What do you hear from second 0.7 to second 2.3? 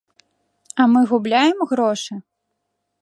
А мы губляем грошы?